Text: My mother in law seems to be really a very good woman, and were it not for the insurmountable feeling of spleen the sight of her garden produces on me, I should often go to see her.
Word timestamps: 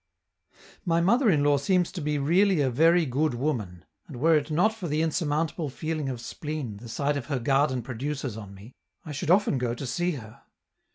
My 0.83 0.99
mother 0.99 1.29
in 1.29 1.43
law 1.43 1.57
seems 1.57 1.91
to 1.91 2.01
be 2.01 2.17
really 2.17 2.59
a 2.59 2.71
very 2.71 3.05
good 3.05 3.35
woman, 3.35 3.85
and 4.07 4.15
were 4.19 4.35
it 4.35 4.49
not 4.49 4.73
for 4.73 4.87
the 4.87 5.03
insurmountable 5.03 5.69
feeling 5.69 6.09
of 6.09 6.19
spleen 6.19 6.77
the 6.77 6.89
sight 6.89 7.17
of 7.17 7.27
her 7.27 7.37
garden 7.37 7.83
produces 7.83 8.35
on 8.35 8.55
me, 8.55 8.73
I 9.05 9.11
should 9.11 9.29
often 9.29 9.59
go 9.59 9.75
to 9.75 9.85
see 9.85 10.13
her. 10.13 10.41